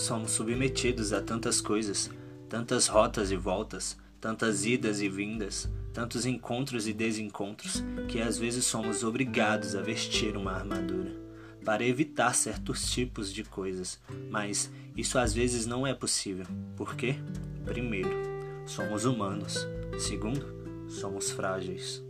[0.00, 2.10] somos submetidos a tantas coisas,
[2.48, 8.64] tantas rotas e voltas, tantas idas e vindas, tantos encontros e desencontros, que às vezes
[8.64, 11.20] somos obrigados a vestir uma armadura
[11.64, 14.00] para evitar certos tipos de coisas,
[14.30, 16.46] mas isso às vezes não é possível.
[16.74, 17.16] Por quê?
[17.66, 18.10] Primeiro,
[18.66, 19.68] somos humanos.
[19.98, 22.02] Segundo, somos frágeis.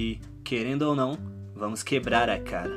[0.00, 1.18] E, querendo ou não,
[1.56, 2.72] vamos quebrar a cara.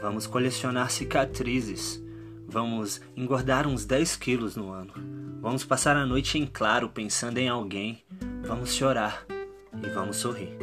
[0.00, 2.02] Vamos colecionar cicatrizes.
[2.48, 4.94] Vamos engordar uns 10 quilos no ano.
[5.42, 8.02] Vamos passar a noite em claro pensando em alguém.
[8.46, 9.26] Vamos chorar
[9.84, 10.56] e vamos sorrir.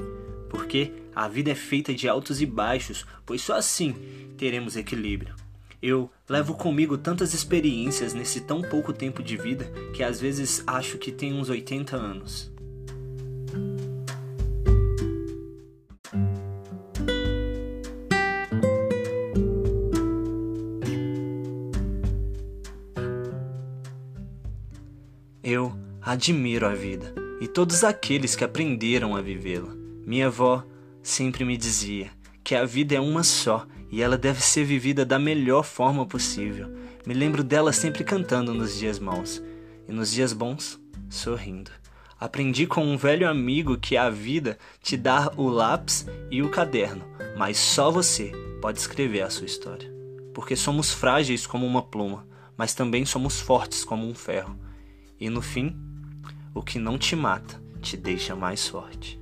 [0.49, 3.93] Porque a vida é feita de altos e baixos, pois só assim
[4.35, 5.35] teremos equilíbrio.
[5.79, 10.97] Eu levo comigo tantas experiências nesse tão pouco tempo de vida que às vezes acho
[10.97, 12.51] que tenho uns 80 anos.
[25.43, 29.75] Eu admiro a vida e todos aqueles que aprenderam a vivê-la.
[30.05, 30.63] Minha avó
[31.01, 35.19] sempre me dizia que a vida é uma só e ela deve ser vivida da
[35.19, 36.73] melhor forma possível.
[37.05, 39.43] Me lembro dela sempre cantando nos dias maus
[39.85, 41.71] e nos dias bons, sorrindo.
[42.17, 47.03] Aprendi com um velho amigo que a vida te dá o lápis e o caderno,
[47.37, 49.91] mas só você pode escrever a sua história.
[50.33, 54.57] Porque somos frágeis como uma pluma, mas também somos fortes como um ferro.
[55.23, 55.73] E no fim,
[56.53, 59.17] o que não te mata te deixa mais forte.